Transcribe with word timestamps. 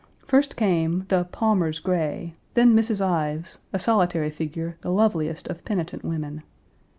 First 0.25 0.57
came 0.57 1.05
the 1.09 1.25
"Palmers 1.25 1.77
Gray," 1.77 2.33
then 2.55 2.75
Mrs. 2.75 3.05
Ives, 3.05 3.59
a 3.71 3.77
solitary 3.77 4.31
figure, 4.31 4.77
the 4.81 4.89
loveliest 4.89 5.47
of 5.47 5.63
penitent 5.63 6.03
women. 6.03 6.41